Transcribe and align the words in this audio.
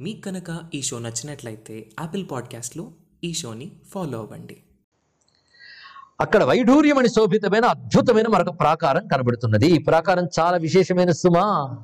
మీకు 0.00 0.20
కనుక 0.20 0.60
ఈ 0.74 0.82
షో 0.82 0.98
నచ్చినట్లయితే 0.98 1.86
యాపిల్ 2.00 2.26
పాడ్కాస్ట్లో 2.30 2.90
ఈ 3.24 3.32
షోని 3.32 3.72
ఫాలో 3.92 4.18
అవ్వండి. 4.18 4.56
అక్కడ 6.20 6.44
వైఢూర్యమని 6.44 7.08
శోభితమైన 7.08 7.64
అద్భుతమైన 7.64 8.26
మరొక 8.28 8.60
ప్రాకారం 8.60 9.06
కనబడుతున్నది. 9.06 9.66
ఈ 9.66 9.78
ప్రాకారం 9.78 10.28
చాలా 10.40 10.56
విశేషమైన 10.56 11.10
సుమా. 11.10 11.78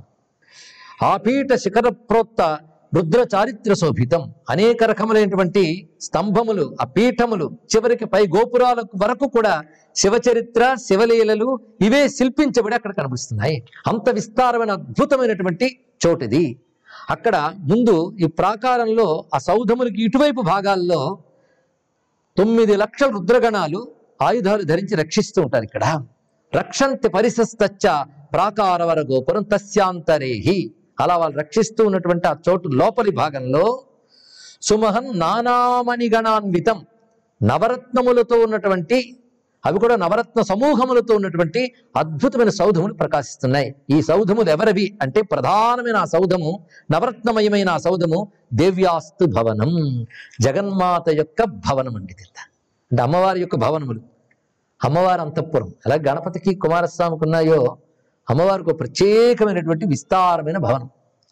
ఆ 1.03 1.17
పీఠ 1.17 1.55
శిఖర 1.55 1.89
ప్రోక్త 1.89 2.59
రుద్ర 2.97 3.27
చారిత్ర 3.35 3.75
శోభితం. 3.75 4.35
అనేక 4.51 4.85
రకములైనటువంటి 4.85 5.89
స్తంభములు 6.01 6.77
ఆ 6.81 6.85
పీఠములు 6.85 7.59
చివరికి 7.77 8.05
పై 8.05 8.27
గోపురాల 8.27 8.83
వరకు 9.03 9.29
కూడా 9.29 9.65
శివచరిత్ర 9.97 10.75
శివలీలలు 10.75 11.59
ఇవే 11.81 12.09
శిల్పించబడి 12.09 12.75
అక్కడ 12.75 12.93
కనిపిస్తున్నాయి 12.95 13.69
అంత 13.87 14.11
విస్తారమైన 14.11 14.71
అద్భుతమైనటువంటి 14.71 15.85
చోటిది. 16.07 16.61
అక్కడ 17.11 17.53
ముందు 17.59 18.17
ఈ 18.21 18.27
ప్రాకారంలో 18.27 19.25
ఆ 19.35 19.39
సౌధములకి 19.39 20.05
ఇటువైపు 20.05 20.41
భాగాల్లో 20.41 21.19
తొమ్మిది 22.37 22.77
లక్షల 22.77 23.07
రుద్రగణాలు 23.07 23.89
ఆయుధాలు 24.23 24.63
ధరించి 24.63 24.97
రక్షిస్తూ 24.97 25.43
ఉంటారు 25.43 25.65
ఇక్కడ. 25.65 26.03
రక్షంతి 26.57 27.09
పరిసస్తచ్చ 27.09 28.05
ప్రాకారవర 28.33 29.01
గోపురం 29.01 29.43
తస్యాంతరేహి. 29.43 30.75
అలా 31.01 31.17
వాళ్ళు 31.17 31.39
రక్షిస్తూ 31.39 31.87
ఉన్నటువంటి 31.87 32.29
ఆ 32.29 32.35
చోటు 32.49 32.69
లోపలి 32.69 33.11
భాగంలో 33.11 33.83
సుమహన్ 34.63 35.21
నానామణిగణాన్వితం 35.21 36.87
నవరత్నములతో 37.43 38.37
ఉన్నటువంటి 38.37 39.19
అవి 39.67 39.79
కూడా 39.79 39.97
నవరత్న 39.97 40.43
సమూహములతో 40.43 41.17
ఉన్నటువంటి 41.17 41.73
అద్భుతమైన 41.97 42.49
సౌధములు 42.49 42.93
ప్రకాశిస్తున్నాయి. 42.93 43.75
ఈ 43.91 44.03
సౌధములు 44.03 44.51
ఎవరవి 44.51 44.99
అంటే 45.03 45.23
ప్రధానమైన 45.23 45.97
ఆ 45.97 46.05
సౌధము 46.05 46.67
నవరత్నమయమైన 46.91 47.71
ఆ 47.71 47.77
సౌధము 47.77 48.29
దేవ్యాస్తు 48.53 49.25
భవనం. 49.25 50.05
జగన్మాత 50.41 51.09
యొక్క 51.09 51.45
భవనం 51.45 51.97
అండి 51.97 52.17
అంటే 52.93 53.03
అమ్మవారి 53.03 53.41
యొక్క 53.41 53.57
భవనములు. 53.57 54.01
అమ్మవారి 54.85 55.21
అంతఃపురం. 55.21 55.75
అలా 55.87 55.95
గణపతికి 55.95 56.55
కుమారస్వామికి 56.55 57.25
ఉన్నాయో 57.25 57.77
అమ్మవారికి 58.31 58.71
ఒక 58.71 58.81
ప్రత్యేకమైనటువంటి 58.81 59.87
విస్తారమైన 59.87 60.59
భవనం. 60.59 60.91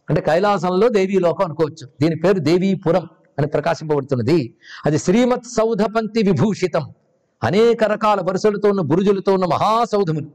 అంటే 0.08 0.20
కైలాసంలో 0.20 0.88
దేవీ 0.88 1.18
లోకం 1.18 1.44
అనుకోవచ్చు. 1.44 1.88
దీని 2.00 2.16
పేరు 2.16 2.38
దేవీపురం 2.38 3.08
అని 3.38 3.46
ప్రకాశింపబడుతున్నది. 3.46 4.54
అది 4.86 4.98
శ్రీమత్ 4.98 5.44
సౌధపంక్తి 5.44 6.22
విభూషితం. 6.22 6.92
అనేక 7.42 7.84
రకాల 7.84 8.20
వరుసలతో 8.20 8.68
ఉన్న 8.68 8.80
బురుజులతో 8.80 9.34
ఉన్న 9.34 9.44
మహాసౌధములు. 9.44 10.28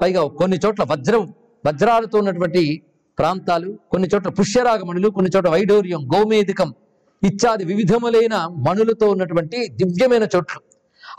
పైగా 0.00 0.26
కొన్ని 0.26 0.58
చోట్ల 0.66 0.84
వజ్రం 0.90 1.34
వజ్రాలతో 1.66 2.18
ఉన్నటువంటి 2.18 2.82
ప్రాంతాలు 3.18 3.78
కొన్ని 3.90 4.08
చోట్ల 4.14 4.28
పుష్యరాగమణులు 4.28 5.08
కొన్ని 5.08 5.30
చోట్ల 5.36 5.50
వైడూర్యం 5.50 6.00
గోమేదికం 6.14 6.74
ఇత్యాది 7.22 7.64
వివిధములైన 7.64 8.34
మణులతో 8.68 9.10
ఉన్నటువంటి 9.10 9.68
దివ్యమైన 9.68 10.22
చోట్లు. 10.22 10.60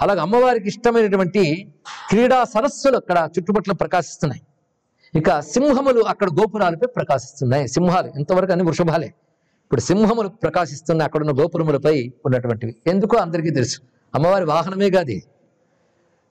అలాగే 0.02 0.20
అమ్మవారికి 0.20 0.68
ఇష్టమైనటువంటి 0.68 1.74
క్రీడా 2.10 2.44
సరస్సులు 2.44 2.96
అక్కడ 2.96 3.30
చుట్టుపక్కల 3.38 3.74
ప్రకాశిస్తున్నాయి. 3.74 4.42
ఇక 5.20 5.40
సింహములు 5.40 6.02
అక్కడ 6.02 6.30
గోపురాలపై 6.30 6.88
ప్రకాశిస్తున్నాయి. 6.88 7.68
సింహాలు 7.68 8.08
ఇంతవరకు 8.08 8.52
అన్ని 8.52 8.66
వృషభాలే. 8.66 9.08
ఇప్పుడు 9.64 9.82
సింహములు 9.82 10.28
ప్రకాశిస్తున్నాయి 10.28 11.06
అక్కడున్న 11.06 11.32
గోపురములపై 11.32 12.14
ఉన్నటువంటివి. 12.26 12.76
ఎందుకో 12.88 13.18
అందరికీ 13.18 13.50
తెలుసు. 13.50 13.82
అమ్మవారి 14.16 14.46
వాహనమే 14.46 14.90
కాది. 14.90 15.24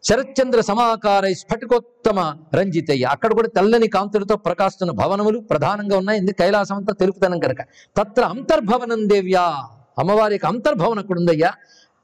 శరత్చంద్ర 0.05 0.61
సమాకారై 0.61 1.34
స్ఫటికోత్తమ 1.34 2.36
రంజితయ్య. 2.55 3.05
అక్కడ 3.05 3.33
కూడా 3.33 3.48
తెల్లని 3.48 3.89
కాంతులతో 3.89 4.36
ప్రకాశిస్తున్న 4.36 4.92
భవనములు 4.92 5.39
ప్రధానంగా 5.39 5.98
ఉన్నాయి. 5.98 6.19
ఎందుకు? 6.19 6.36
కైలాసం 6.36 6.75
అంతా 6.75 6.95
తెలుపుతనం 6.95 7.39
కనుక. 7.39 7.62
తత్ర 7.97 8.23
అంతర్భవనం 8.23 9.08
దేవ్యా. 9.08 9.64
అమ్మవారి 9.98 10.34
యొక్క 10.34 10.47
అంతర్భవనం 10.47 10.98
అక్కడ 10.98 11.19
ఉందయ్యా? 11.19 11.53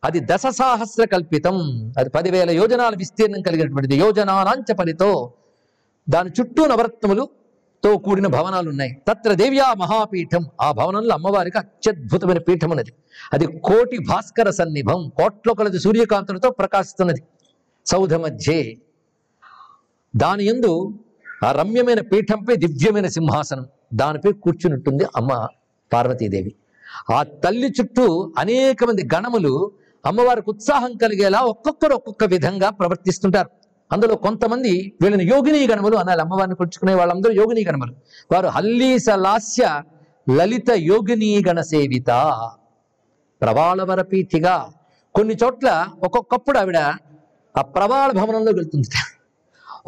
అది 0.05 0.21
దశ 0.21 0.47
సాహస్ర 0.47 1.05
కల్పితం. 1.05 1.89
అది 1.99 2.11
పదివేల 2.11 2.51
యోజనాల 2.51 2.95
విస్తీర్ణం 2.97 3.43
కలిగినటువంటిది. 3.43 3.97
యోజనానాంచ 3.97 4.77
ఫలితో 4.77 5.33
దాని 6.09 6.31
చుట్టూ 6.41 6.67
నవరత్నములు 6.67 7.29
తో 7.87 7.91
కూడిన 8.05 8.27
భవనాలు 8.27 8.69
ఉన్నాయి 8.71 8.93
తత్ర 9.09 9.31
దేవ్యా 9.41 9.67
మహాపీఠం. 9.79 10.45
ఆ 10.61 10.69
భవనంలో 10.73 11.13
అమ్మవారికి 11.15 11.59
అత్యద్భుతమైన 11.59 12.39
పీఠం 12.39 12.71
ఉన్నది 12.71 12.93
అది 13.33 13.47
కోటి 13.47 13.99
భాస్కర 14.09 14.51
సన్నిభం. 14.51 15.01
కోట్ల 15.19 15.53
కొలది 15.53 15.79
సూర్యకాంతులతో 15.79 16.51
ప్రకాశిస్తున్నది. 16.51 17.23
సౌధ 17.87 18.15
మధ్యే 18.15 18.59
దాని 20.17 20.45
యందు 20.45 20.73
ఆ 21.45 21.53
రమ్యమైన 21.53 22.01
పీఠంపై 22.01 22.57
దివ్యమైన 22.57 23.07
సింహాసనం. 23.07 23.67
దానిపై 23.95 24.33
కూర్చున్నట్టుంది 24.33 25.05
అమ్మ 25.17 25.33
పార్వతీదేవి. 25.93 26.53
ఆ 27.13 27.23
తల్లి 27.45 27.69
చుట్టూ 27.81 28.07
అనేక 28.39 28.85
మంది 28.85 29.03
గణములు 29.15 29.55
అమ్మవారికి 30.07 30.51
ఉత్సాహం 30.51 30.93
కలిగేలా 30.97 31.41
ఒక్కొక్కరు 31.53 31.95
ఒక్కొక్క 31.95 32.25
విధంగా 32.25 32.71
ప్రవర్తిస్తుంటారు. 32.71 33.51
అందులో 33.93 34.15
కొంతమంది 34.17 34.93
వీళ్ళని 35.03 35.25
యోగిని 35.25 35.67
గణములు 35.67 35.97
అనాలి. 35.97 36.21
అమ్మవారిని 36.21 36.55
పుచ్చుకునే 36.55 36.95
వాళ్ళందరూ 36.95 37.33
యోగిని 37.33 37.65
గణములు. 37.65 37.95
వారు 38.33 38.47
హల్లీస 38.47 39.09
లాస్య 39.11 39.83
లలిత 40.37 40.71
యోగిని 40.71 41.45
గణ 41.49 41.61
సేవిత. 41.61 42.07
ప్రవాళవర 43.43 44.03
కొన్ని 45.15 45.37
చోట్ల 45.45 45.87
ఒక్కొక్కప్పుడు 46.05 46.59
ఆవిడ 46.59 46.77
ఆ 47.59 47.63
ప్రవాళ 47.63 48.11
భవనంలోకి 48.11 48.59
వెళ్తుంది. 48.59 48.89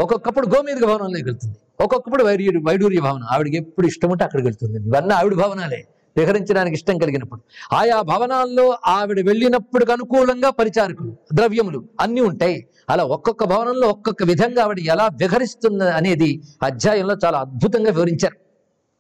ఒక్కొక్కప్పుడు 0.03 0.47
గోమేదిక 0.47 0.85
భవనంలోకి 0.85 1.25
వెళ్తుంది. 1.25 1.57
ఒక్కొక్కప్పుడు 1.81 2.25
వైడూర్య 2.25 2.61
వైడూర్య 2.67 3.01
భవనం. 3.01 3.27
ఆవిడకి 3.31 3.57
ఎప్పుడు 3.57 3.87
ఇష్టం 3.87 4.11
ఉంటే 4.11 4.25
అక్కడికి 4.25 4.49
వెళ్తుంది. 4.49 4.89
ఇవన్నీ 4.89 5.15
ఆవిడ 5.15 5.35
భవనాలే. 5.35 5.87
విహరించడానికి 6.19 6.75
ఇష్టం 6.75 6.99
కలిగినప్పుడు. 6.99 7.41
ఆయా 7.75 8.01
భవనాల్లో 8.01 8.79
ఆవిడ 8.87 9.27
వెళ్ళినప్పుడు 9.27 9.93
అనుకూలంగా 9.93 10.51
పరిచారకులు 10.51 11.17
ద్రవ్యములు 11.35 11.85
అన్నీ 12.01 12.21
ఉంటాయి. 12.21 12.67
అలా 12.91 13.05
ఒక్కొక్క 13.05 13.45
భవనంలో 13.45 13.89
ఒక్కొక్క 13.89 14.23
విధంగా 14.23 14.63
ఆవిడ 14.63 14.79
ఎలా 14.79 15.07
విహరిస్తుంది 15.07 15.91
అనేది 15.91 16.43
అధ్యాయంలో 16.63 17.17
చాలా 17.25 17.39
అద్భుతంగా 17.39 17.91
వివరించారు. 17.91 18.37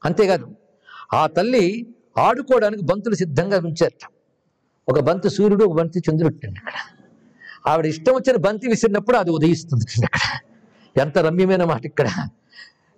అంతేకాదు 0.04 0.46
ఆ 1.14 1.26
తల్లి 1.26 1.86
ఆడుకోవడానికి 2.18 2.82
బంతులు 2.84 3.14
సిద్ధంగా 3.14 3.58
ఉంచారట. 3.58 4.08
ఒక 4.88 5.00
బంతి 5.00 5.30
సూర్యుడు 5.30 5.64
ఒక 5.64 5.76
బంతి 5.76 6.02
చంద్రుడు 6.10 6.34
అక్కడ. 6.34 6.72
ఆవిడ 7.66 7.86
ఇష్టం 7.86 8.12
వచ్చిన 8.12 8.36
బంతి 8.36 8.68
విసిరినప్పుడు 8.68 9.16
అది 9.16 9.30
ఉదయిస్తుంది 9.30 10.06
అక్కడ. 10.06 10.38
ఎంత 11.00 11.18
రమ్యమైన 11.18 11.64
మాట 11.64 11.86
ఇక్కడ. 11.86 12.08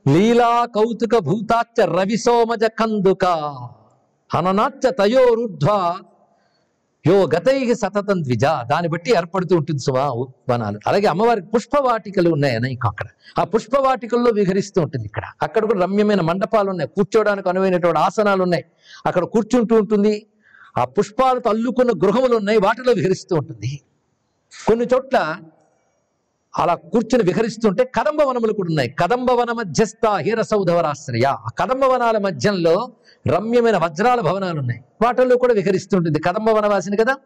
లీలా 0.08 0.64
కౌతుక 0.64 1.18
భూతాచ్చ 1.18 1.84
రవి 1.84 2.16
సోమజ 2.16 2.64
కందుక. 2.64 3.24
హననాచ్చ 4.34 4.90
తయోరుద్ధ 4.90 5.64
యో 7.06 7.28
గతై 7.34 7.74
సతతం 7.74 8.24
ద్విజ. 8.24 8.44
దాన్ని 8.44 8.88
బట్టి 8.88 9.10
ఏర్పడుతూ 9.10 9.56
ఉంటుంది 9.56 9.82
సుమా 9.82 10.06
వనాలు. 10.50 10.80
అలాగే 10.86 11.06
అమ్మవారికి 11.06 11.46
పుష్పవాటికలు 11.46 12.30
ఉన్నాయి 12.30 12.56
ఇంకా 12.56 12.88
అక్కడ. 12.88 13.06
ఆ 13.38 13.44
పుష్పవాటికల్లో 13.44 14.30
విహరిస్తూ 14.30 14.82
ఉంటుంది 14.82 15.06
ఇక్కడ. 15.06 15.22
అక్కడ 15.42 15.64
కూడా 15.64 15.80
రమ్యమైన 15.80 16.20
మండపాలు 16.20 16.70
ఉన్నాయి. 16.70 16.90
కూర్చోవడానికి 16.96 17.48
అనువైనటువంటి 17.48 18.00
ఆసనాలు 18.00 18.42
ఉన్నాయి. 18.42 18.64
అక్కడ 19.06 19.24
కూర్చుంటూ 19.24 19.76
ఉంటుంది. 19.76 20.26
ఆ 20.78 20.84
పుష్పాలతో 20.84 21.50
అల్లుకున్న 21.50 21.90
గృహములు 21.90 22.36
ఉన్నాయి. 22.36 22.58
వాటిలో 22.58 22.92
విహరిస్తూ 22.92 23.36
ఉంటుంది. 23.36 23.80
కొన్ని 24.66 24.86
చోట్ల 24.94 25.36
అలా 26.58 26.74
కూర్చుని 26.74 27.22
విహరిస్తుంటే 27.22 27.84
కదంబ 27.84 28.22
వనములు 28.22 28.52
కూడా 28.52 28.66
ఉన్నాయి. 28.66 28.88
కదంబ 28.88 29.30
వన 29.30 29.52
మధ్యస్థ 29.52 30.08
హీరసౌధవరాశ్రయ 30.20 31.36
కదంబ 31.58 31.84
వనాల 31.84 32.18
మధ్యంలో 32.18 32.92
రమ్యమైన 33.34 33.76
వజ్రాల 33.76 34.20
భవనాలు 34.20 34.58
ఉన్నాయి. 34.58 34.84
వాటిల్లో 35.02 35.36
కూడా 35.36 35.54
విహరిస్తుంటుంది. 35.54 36.18
కదంబ 36.18 36.50
వనవాసిని 36.50 36.96
కదా? 36.96 37.16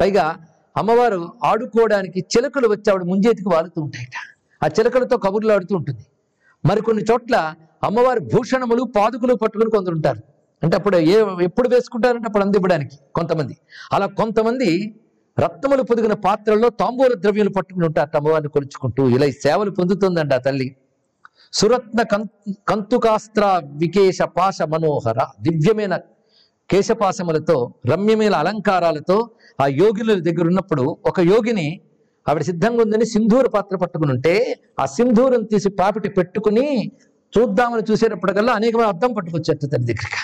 పైగా 0.00 0.36
అమ్మవారు 0.76 1.32
ఆడుకోవడానికి 1.44 2.20
చిలకలు 2.20 2.68
వచ్చి 2.68 2.90
ఆవిడ 2.90 3.02
ముంజేతికి 3.02 3.48
వాలుతూ 3.48 3.82
ఉంటాయట. 3.82 4.44
ఆ 4.64 4.68
చిలకలతో 4.78 5.16
కబుర్లు 5.16 5.52
ఆడుతూ 5.52 5.76
ఉంటుంది. 5.76 6.06
మరికొన్ని 6.68 7.04
చోట్ల 7.12 7.54
అమ్మవారి 7.84 8.20
భూషణములు 8.20 8.82
పాదుకులు 8.82 9.34
పట్టుకుని 9.34 9.70
కొందరు 9.70 9.94
ఉంటారు. 9.94 10.18
అంటే 10.62 10.76
అప్పుడు 10.76 10.96
ఏ 10.96 11.24
ఎప్పుడు 11.42 11.68
వేసుకుంటారంటే 11.68 12.24
అప్పుడు 12.28 12.44
అందివ్వడానికి 12.44 12.98
కొంతమంది. 13.14 13.56
అలా 13.92 14.06
కొంతమంది 14.06 14.94
రత్నములు 15.38 15.82
పొదిగిన 15.82 16.12
పాత్రల్లో 16.12 16.68
తాంబూల 16.68 17.14
ద్రవ్యాలు 17.14 17.50
పట్టుకుని 17.50 17.86
ఉంటారు 17.86 18.16
అమ్మవారిని 18.16 18.48
కొలుచుకుంటూ 18.48 19.08
ఇలా 19.08 19.26
ఈ 19.26 19.30
సేవలు 19.30 19.70
పొందుతుందండి 19.70 20.34
ఆ 20.34 20.38
తల్లి. 20.38 20.76
సురత్న 21.52 22.02
కం 22.02 22.22
కంతుకాస్త్ర 22.68 23.44
వికేశ 23.82 24.22
పాశ 24.22 24.62
మనోహర 24.62 25.18
దివ్యమైన 25.40 25.96
కేశపాశములతో 26.70 27.74
రమ్యమైన 27.86 28.34
అలంకారాలతో 28.34 29.16
ఆ 29.60 29.66
యోగిల 29.66 30.20
దగ్గర 30.20 30.46
ఉన్నప్పుడు 30.46 30.96
ఒక 31.06 31.20
యోగిని 31.20 31.66
ఆవిడ 32.28 32.42
సిద్ధంగా 32.42 32.82
ఉందని 32.82 33.04
సింధూర 33.04 33.48
పాత్ర 33.48 33.76
పట్టుకుని 33.76 34.12
ఉంటే 34.12 34.34
ఆ 34.80 34.86
సింధూరం 34.86 35.42
తీసి 35.42 35.68
పాపిటి 35.70 36.08
పెట్టుకుని 36.08 36.66
చూద్దామని 37.32 37.82
చూసేటప్పటికల్లా 37.90 38.52
అనేకమైన 38.52 38.86
అర్థం 38.86 39.12
పట్టుకొచ్చేట 39.12 39.58
తన 39.64 39.82
దగ్గరికి. 39.84 40.22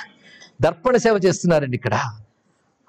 దర్పణ 0.63 0.97
సేవ 0.97 1.17
చేస్తున్నారండి 1.25 1.77
ఇక్కడ. 1.77 1.95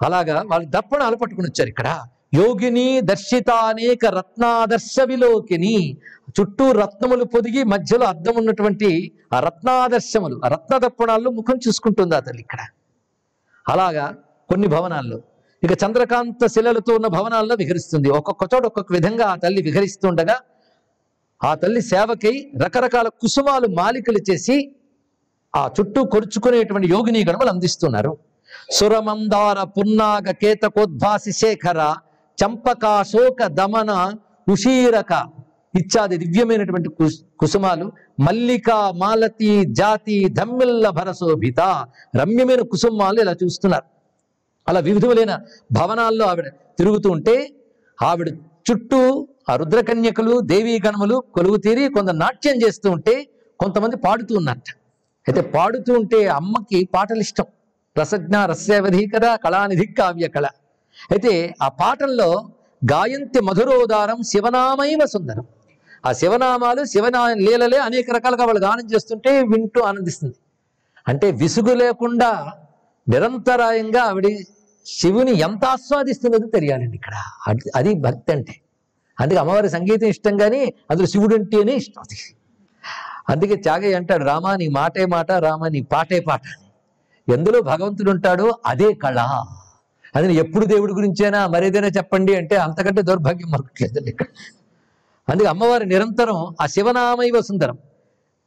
అలాగా 0.02 0.44
వాళ్ళు 0.46 0.68
దప్పణాలు 0.68 1.16
పట్టుకుని 1.16 1.46
వచ్చారు 1.46 1.68
ఇక్కడ. 1.68 1.88
యోగిని 2.34 3.00
దర్శిత 3.00 3.50
అనేక 3.50 4.06
రత్నాదర్శ 4.06 4.96
విలోకిని. 5.06 5.96
చుట్టూ 6.40 6.72
రత్నములు 6.72 7.24
పొదిగి 7.24 7.64
మధ్యలో 7.64 8.06
అద్దం 8.06 8.34
ఉన్నటువంటి 8.36 9.12
ఆ 9.34 9.40
రత్నాదర్శములు 9.40 10.40
ఆ 10.44 10.48
రత్న 10.48 10.76
దప్పణాల్లో 10.76 11.30
ముఖం 11.30 11.56
చూసుకుంటుంది 11.68 12.14
ఆ 12.16 12.20
తల్లి 12.20 12.40
ఇక్కడ? 12.40 12.60
అలాగా 13.68 14.14
కొన్ని 14.50 14.68
భవనాల్లో. 14.68 15.18
ఇక 15.62 15.72
చంద్రకాంత 15.84 16.46
శిలలతో 16.46 16.94
ఉన్న 16.94 17.06
భవనాల్లో 17.06 17.54
విహరిస్తుంది. 17.54 18.10
ఒక్కొక్క 18.10 18.54
చోట 18.54 18.64
ఒక్కొక్క 18.64 18.92
విధంగా 18.92 19.26
ఆ 19.26 19.34
తల్లి 19.34 19.62
విహరిస్తుండగా 19.62 20.36
ఆ 21.44 21.54
తల్లి 21.54 21.82
సేవకై 21.82 22.50
రకరకాల 22.62 23.08
కుసుమాలు 23.08 23.68
మాలికలు 23.68 24.18
చేసి 24.30 24.56
ఆ 25.56 25.70
చుట్టూ 25.80 26.04
కొరుచుకునేటువంటి 26.04 26.88
యోగిని 26.88 27.24
గణములు 27.28 27.48
అందిస్తున్నారు. 27.48 28.29
సురమందార 28.76 29.58
పున్నాగ 29.74 30.26
కేతకోద్భాసి 30.42 31.32
శేఖర 31.32 31.80
చంపక 32.38 32.84
శోక 33.02 33.46
దమన 33.52 33.92
ఉషీరక 34.48 35.12
ఇత్యాది 35.74 36.16
దివ్యమైనటువంటి 36.18 36.90
కుసుమాలు 37.40 37.86
మల్లిక 38.18 38.70
మాలతి 38.96 39.50
జాతి 39.72 40.16
ధమ్మిల్ల 40.38 40.88
భరసోభిత 40.90 41.60
రమ్యమైన 42.16 42.62
కుసుమాలు 42.72 43.20
ఇలా 43.20 43.34
చూస్తున్నారు. 43.42 43.86
అలా 44.66 44.80
వివిధములైన 44.80 45.34
భవనాల్లో 45.72 46.24
ఆవిడ 46.26 46.48
తిరుగుతూ 46.78 47.08
ఉంటే 47.10 47.36
ఆవిడ 47.98 48.28
చుట్టూ 48.70 49.00
ఆ 49.50 49.54
రుద్రకన్యకులు 49.56 50.34
దేవీ 50.50 50.74
గణములు 50.78 51.16
కొలువు 51.36 51.56
తీరి 51.56 51.84
కొంత 51.88 52.10
నాట్యం 52.22 52.56
చేస్తూ 52.64 52.88
ఉంటే 52.90 53.14
కొంతమంది 53.60 53.96
పాడుతూ 53.96 54.34
ఉన్నట్ట 54.36 54.68
అయితే 55.26 55.40
పాడుతూ 55.54 55.92
ఉంటే 55.94 56.20
అమ్మకి 56.38 56.78
పాటలు 56.94 57.20
ఇష్టం 57.20 57.46
రసజ్ఞ 57.98 58.36
కథ 59.16 59.24
కళానిధి 59.44 59.86
కావ్య 59.86 60.28
కళ 60.28 60.46
అయితే 61.10 61.54
ఆ 61.62 61.68
పాటల్లో 61.68 62.50
గాయంతి 62.92 63.40
మధురోదారం 63.40 64.22
శివనామైవ 64.22 65.06
సుందరం. 65.06 65.46
ఆ 66.06 66.12
శివనామాలు 66.12 66.84
శివనా 66.84 67.32
లీలలే 67.32 67.78
అనేక 67.78 68.10
రకాలుగా 68.10 68.44
వాళ్ళు 68.44 68.62
గానం 68.62 68.94
చేస్తుంటే 68.94 69.42
వింటూ 69.42 69.80
ఆనందిస్తుంది. 69.80 70.34
అంటే 71.08 71.30
విసుగు 71.30 71.74
లేకుండా 71.74 72.52
నిరంతరాయంగా 73.08 74.02
ఆవిడ 74.02 74.26
శివుని 74.86 75.38
ఎంత 75.38 75.64
ఆస్వాదిస్తున్నదో 75.64 76.46
తెలియాలండి 76.46 76.96
ఇక్కడ. 76.96 77.12
అది- 77.46 77.70
అది 77.76 77.94
భక్తి 77.94 78.32
అంటే. 78.32 78.60
అందుకే 79.20 79.40
అమ్మవారి 79.40 79.70
సంగీతం 79.70 80.06
ఇష్టం 80.06 80.38
కానీ 80.38 80.74
అందులో 80.90 81.06
శివుడు 81.06 81.34
అంటేనే 81.34 81.72
ఇష్టం 81.72 82.02
అందుకే 83.28 83.56
త్యాగయ్య 83.56 83.94
అంటాడు 83.94 84.24
రామా 84.24 84.56
నీ 84.56 84.68
మాటే 84.68 85.06
మాట 85.06 85.32
రామా 85.32 85.68
నీ 85.68 85.80
పాటే 85.80 86.20
పాట. 86.20 86.40
అని 86.46 86.69
ఎందులో 87.32 87.60
భగవంతుడు 87.60 88.10
ఉంటాడో 88.10 88.58
అదే 88.66 88.94
కళ. 88.94 89.18
అది 90.16 90.34
ఎప్పుడు 90.34 90.66
దేవుడి 90.66 90.92
గురించేనా 90.92 91.46
మరేదైనా 91.46 91.86
చెప్పండి 91.86 92.36
అంటే 92.36 92.56
అంతకంటే 92.56 93.02
దౌర్భాగ్యం 93.02 93.50
మరొకట్లేదండి 93.50 94.10
ఇక్కడ. 94.10 94.26
అందుకే 95.28 95.48
అమ్మవారి 95.48 95.86
నిరంతరం 95.86 96.54
ఆ 96.62 96.66
శివనామైవ 96.66 97.40
సుందరం. 97.40 97.78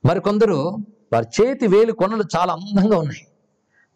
మరికొందరు 0.06 0.78
వారి 1.14 1.26
చేతి 1.42 1.68
వేలు 1.68 1.92
కొనలు 1.92 2.24
చాలా 2.38 2.54
అందంగా 2.54 2.98
ఉన్నాయి. 2.98 3.28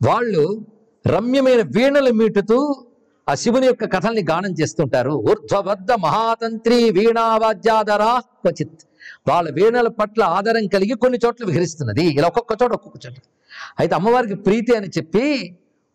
వాళ్ళు 0.07 0.65
రమ్యమైన 1.07 1.61
వీణలు 1.61 2.11
మీటుతూ 2.11 2.85
ఆ 3.29 3.33
శివుని 3.33 3.67
యొక్క 3.67 3.85
కథల్ని 3.85 4.25
గానం 4.29 4.51
చేస్తుంటారు. 4.61 5.11
ఊర్ధ్వబద్ధ 5.11 5.91
మహాతంత్రి 5.91 6.89
వీణావాద్యాధరా 6.91 8.19
క్వచిత్. 8.19 8.79
వాళ్ళ 9.27 9.51
వీణల 9.51 9.87
పట్ల 9.87 10.23
ఆధారం 10.23 10.67
కలిగి 10.67 10.93
కొన్ని 10.93 11.19
చోట్ల 11.25 11.45
విహరిస్తున్నది. 11.45 12.03
ఇలా 12.03 12.27
ఒక్కొక్క 12.27 12.63
చోట 12.63 12.71
ఒక్కొక్క 12.71 13.07
చోట. 13.07 13.13
అయితే 13.79 13.95
అమ్మవారికి 13.95 14.35
ప్రీతి 14.41 14.75
అని 14.75 14.87
చెప్పి 14.87 15.23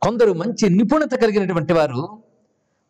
కొందరు 0.02 0.32
మంచి 0.34 0.68
నిపుణత 0.70 1.14
కలిగినటువంటి 1.14 1.72
వారు 1.72 2.00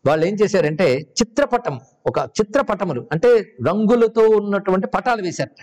వాళ్ళు 0.05 0.27
ఏం 0.27 0.35
చేశారంటే 0.35 0.87
చిత్రపటం 1.19 1.75
ఒక 2.07 2.19
చిత్రపటములు 2.39 3.07
అంటే 3.13 3.31
రంగులతో 3.69 4.23
ఉన్నటువంటి 4.39 4.87
పటాలు 4.87 5.23
వేశారట. 5.23 5.61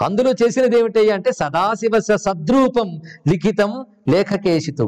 అందులో 0.00 0.30
చేసినది 0.42 0.78
ఏమిటి 0.78 1.10
అంటే 1.10 1.32
సదాశివ 1.32 1.98
స- 2.00 2.20
సద్రూపం 2.24 2.88
లిఖితం 3.28 3.70
లేఖకేశితు 4.08 4.86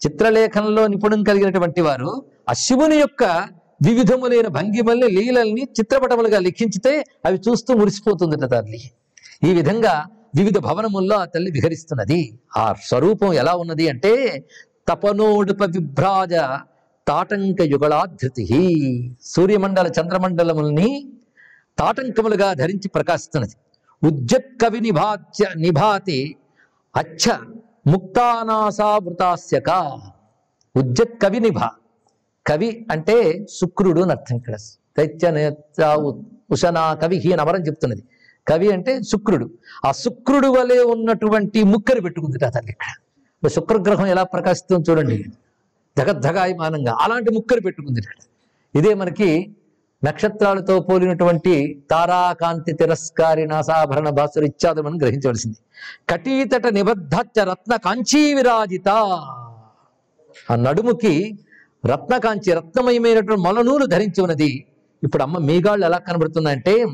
చిత్రలేఖనంలో 0.00 0.86
నిపుణం 0.86 1.22
కలిగినటువంటి 1.22 1.80
వారు 1.80 2.10
ఆ 2.48 2.52
శివుని 2.58 2.96
యొక్క 2.96 3.24
వివిధములైన 3.82 4.48
భంగిమల్ని 4.48 5.08
లీలల్ని 5.08 5.62
చిత్రపటములుగా 5.76 6.38
లిఖించితే 6.38 6.92
అవి 7.26 7.38
చూస్తూ 7.38 7.74
మురిసిపోతుందట 7.74 8.44
తల్లి 8.50 8.80
ఈ 9.44 9.54
విధంగా 9.54 9.94
వివిధ 10.36 10.58
భవనముల్లో 10.58 11.16
ఆ 11.16 11.24
తల్లి 11.24 11.50
విహరిస్తున్నది. 11.50 12.38
ఆ 12.56 12.74
స్వరూపం 12.84 13.32
ఎలా 13.32 13.54
ఉన్నది 13.54 13.88
అంటే 13.88 14.12
తపనోడుప 14.88 15.62
విభ్రాజ 15.62 16.34
తాటంక 17.08 17.60
యుగళాధృతి 17.60 18.46
సూర్యమండల 19.22 19.86
చంద్రమండలముల్ని 19.86 20.90
తాటంకములుగా 21.78 22.52
ధరించి 22.52 22.88
ప్రకాశిస్తున్నది. 22.88 23.56
ఉజ్జత్ 24.06 24.50
కవి 24.62 24.80
నిభాత్య 24.80 25.46
నిభాతి 25.56 26.36
అచ్చ 26.96 27.24
ముక్తానాసావృతాస్యక. 27.86 29.70
ఉజ్జత్ 30.76 31.22
కవి 31.22 31.40
నిభ 31.40 31.58
కవి 32.46 32.86
అంటే 32.90 33.46
శుక్రుడు 33.50 34.00
అని 34.00 34.10
అర్థం 34.10 34.36
ఇక్కడ. 34.36 34.54
దైత్య 34.98 35.52
ఉషనా 36.50 36.94
కవి 36.94 37.16
హీన 37.16 37.40
అమరం 37.40 37.60
చెప్తున్నది. 37.60 38.02
కవి 38.48 38.72
అంటే 38.72 39.02
శుక్రుడు. 39.02 39.50
ఆ 39.86 39.92
శుక్రుడు 39.92 40.46
వలె 40.46 40.78
ఉన్నటువంటి 40.78 41.62
ముక్కరు 41.62 42.00
పెట్టుకుంది 42.00 42.38
తల్లి 42.38 42.70
ఇక్కడ. 42.70 43.48
శుక్రగ్రహం 43.48 44.06
ఎలా 44.06 44.22
ప్రకాశిస్తుందో 44.22 44.92
చూడండి. 44.92 45.24
జగద్ధగాయమానంగా 45.98 46.96
అలాంటి 47.00 47.30
ముక్కలు 47.34 47.60
పెట్టుకుంది 47.60 48.00
ఇక్కడ. 48.00 48.24
ఇదే 48.78 48.94
మనకి 48.94 49.56
నక్షత్రాలతో 50.04 50.80
పోలినటువంటి 50.80 51.82
తారాకాంతి 51.90 52.72
తిరస్కారి 52.72 53.46
నాసాభరణ 53.46 54.08
భాసురు 54.08 54.44
ఇత్యాది 54.44 54.82
మనం 54.82 54.96
గ్రహించవలసింది. 54.96 55.56
కటీతట 56.10 56.66
నిబద్ధచ్చ 56.66 57.44
రత్న 57.44 57.76
కాంచీ 57.76 58.34
విరాజిత. 58.34 58.88
ఆ 60.50 60.54
నడుముకి 60.54 61.38
రత్నకాంచి 61.86 62.52
రత్నమయమైనటువంటి 62.52 63.42
మొలనూలు 63.42 63.86
ధరించి 63.86 64.20
ఉన్నది. 64.22 64.64
ఇప్పుడు 65.02 65.22
అమ్మ 65.22 65.38
మీగాళ్ళు 65.38 65.86
ఎలా 65.86 65.98
కనబడుతుందంటే 65.98 66.84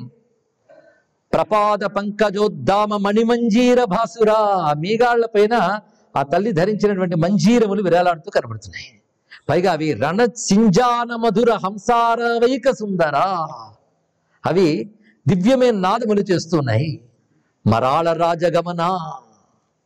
ప్రపాద 1.36 1.84
పంకజోద్దామ 1.84 2.96
మణిమంజీర 2.96 3.84
భాసురా 3.84 4.72
మీగాళ్ళ 4.78 5.26
పైన 5.26 5.80
ఆ 6.16 6.22
తల్లి 6.22 6.52
ధరించినటువంటి 6.52 7.16
మంజీరములు 7.16 7.82
విరాలాడుతూ 7.82 8.30
కనబడుతున్నాయి. 8.30 9.00
పైగా 9.48 9.72
అవి 9.72 9.92
రణ 9.92 10.24
సింజాన 10.36 11.16
మధుర 11.16 11.50
హంసారవైక 11.50 12.70
సుందర. 12.70 13.16
అవి 14.46 14.90
దివ్యమైన 15.28 15.74
నాదములు 15.74 16.20
చేస్తున్నాయి. 16.20 17.00
మరాళ 17.66 18.12
రాజగమన. 18.12 18.82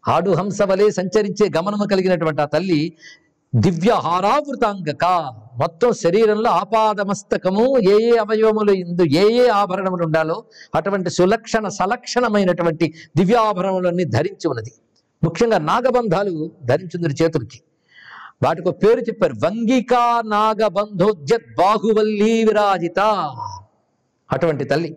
ఆడు 0.08 0.30
హంస 0.30 0.62
వలె 0.62 0.90
సంచరించే 0.90 1.50
గమనము 1.56 1.84
కలిగినటువంటి 1.84 2.42
ఆ 2.42 2.44
తల్లి 2.44 2.92
దివ్య 3.54 3.92
హారావృతాంగక 3.92 5.34
మొత్తం 5.60 5.92
శరీరంలో 5.92 6.50
ఆపాదమస్తకము 6.50 7.78
ఏ 7.78 7.96
ఏ 8.02 8.16
అవయవములు 8.16 8.72
ఇందు 8.72 9.02
ఏ 9.02 9.44
ఏ 9.44 9.48
ఆభరణములు 9.48 10.04
ఉండాలో 10.04 10.44
అటువంటి 10.74 11.10
సులక్షణ 11.10 11.68
సలక్షణమైనటువంటి 11.68 12.94
దివ్యాభరణములన్నీ 13.16 14.04
ధరించి 14.04 14.48
ఉన్నది. 14.48 14.72
ముఖ్యంగా 15.24 15.58
నాగబంధాలు 15.58 16.50
ధరించుంది 16.62 17.08
చేతులకి. 17.22 17.60
వాటికి 18.42 18.70
పేరు 18.70 19.00
చెప్పారు 19.00 19.34
వంగికా 19.44 20.22
నాగబంధోద్యత్ 20.26 21.56
బాహువల్లీ 21.58 22.44
విరాజిత 22.44 22.98
అటువంటి 24.32 24.64
తల్లి. 24.64 24.96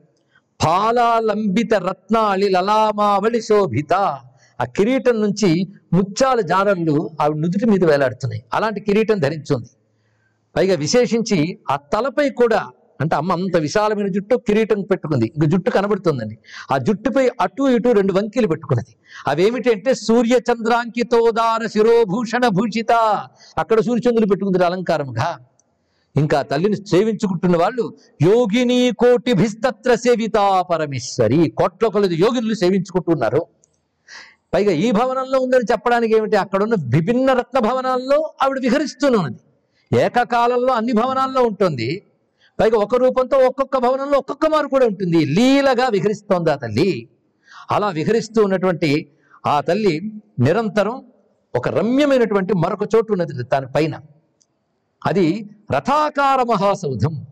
పాలాలంబిత 0.65 1.73
రత్నాళి 1.73 2.49
లలామావళి 2.49 3.41
శోభిత. 3.41 3.93
ఆ 4.61 4.63
కిరీటం 4.63 5.21
నుంచి 5.21 5.67
ముత్యాల 5.93 6.41
జారళ్ళు 6.41 7.09
ఆవిడ 7.21 7.37
నుదుటి 7.37 7.65
మీద 7.65 7.83
వేలాడుతున్నాయి. 7.83 8.43
అలాంటి 8.53 8.79
కిరీటం 8.79 9.19
ధరించుంది. 9.19 9.69
పైగా 10.55 10.75
విశేషించి 10.75 11.59
ఆ 11.71 11.75
తలపై 11.75 12.29
కూడా 12.29 12.67
అంటే 13.01 13.15
అమ్మ 13.15 13.31
అంత 13.31 13.57
విశాలమైన 13.57 14.07
జుట్టు 14.07 14.35
కిరీటం 14.35 14.81
పెట్టుకుంది. 14.81 15.31
ఇంక 15.35 15.45
జుట్టు 15.45 15.69
కనబడుతుందండి. 15.71 16.37
ఆ 16.71 16.77
జుట్టుపై 16.77 17.29
అటు 17.41 17.63
ఇటు 17.63 17.89
రెండు 17.89 18.13
వంకీలు 18.13 18.47
పెట్టుకున్నది. 18.47 18.95
అవేమిటి 19.27 19.71
అంటే 19.71 19.93
సూర్య 19.93 20.35
చంద్రాంకితోదార 20.51 21.67
శిరోభూషణ 21.67 22.47
భూషిత. 22.47 22.91
అక్కడ 23.57 23.79
సూర్యచంద్రులు 23.79 24.29
పెట్టుకుంది 24.29 24.65
అలంకారంగా 24.65 25.37
ఇంకా 26.15 26.41
తల్లిని 26.41 26.75
సేవించుకుంటున్న 26.75 27.57
వాళ్ళు 27.57 27.93
యోగిని 28.21 28.91
కోటి 28.99 29.33
భిస్తత్ర 29.33 29.95
సేవితా 29.95 30.61
పరమేశ్వరి. 30.61 31.49
కోట్ల 31.49 31.87
కొలది 31.87 32.15
యోగినులు 32.15 32.53
సేవించుకుంటున్నారు. 32.53 33.45
పైగా 34.53 34.71
ఈ 34.71 34.91
భవనంలో 34.91 35.39
ఉందని 35.39 35.71
చెప్పడానికి 35.71 36.17
ఏమిటి? 36.17 36.35
అక్కడున్న 36.35 36.73
విభిన్న 36.73 37.33
రత్న 37.33 37.59
భవనాల్లో 37.59 38.33
ఆవిడ 38.43 38.59
విహరిస్తున్నది 38.59 39.39
ఏకకాలంలో 39.93 40.73
అన్ని 40.73 40.93
భవనాల్లో 40.93 41.43
ఉంటుంది. 41.43 42.07
పైగా 42.61 42.77
ఒక 42.77 42.95
రూపంతో 42.95 43.37
ఒక్కొక్క 43.37 43.77
భవనంలో 43.77 44.17
ఒక్కొక్క 44.17 44.47
మారు 44.47 44.67
కూడా 44.67 44.85
ఉంటుంది. 44.85 45.25
లీలగా 45.25 45.87
విహరిస్తోంది 45.87 46.51
ఆ 46.51 46.55
తల్లి. 46.55 47.09
అలా 47.71 47.89
విహరిస్తూ 47.89 48.43
ఉన్నటువంటి 48.43 49.11
ఆ 49.47 49.61
తల్లి 49.61 50.13
నిరంతరం 50.39 51.05
ఒక 51.55 51.69
రమ్యమైనటువంటి 51.69 52.53
మరొక 52.53 52.95
చోటు 52.95 53.11
ఉన్నది 53.11 53.43
దాని 53.43 53.67
పైన. 53.67 53.99
అది 55.05 55.49
రథాకార 55.75 56.43
మహాసౌధం. 56.43 57.25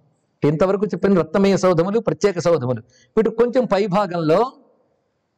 ఇంతవరకు 0.43 0.85
చెప్పిన 0.85 1.19
రత్నమయ 1.19 1.57
సౌధములు 1.57 1.99
ప్రత్యేక 1.99 2.39
సౌధములు. 2.39 2.81
వీటి 3.17 3.29
కొంచెం 3.29 3.65
పై 3.65 3.87
భాగంలో 3.87 4.51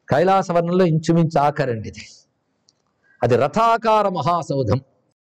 కైలాసవర్ణంలో 0.09 0.85
ఇంచుమించు 0.85 1.39
ఆకరండి 1.39 1.89
ఇది 1.89 2.05
అది 3.23 3.35
రథాకార 3.35 4.09
మహాసౌధం. 4.09 4.81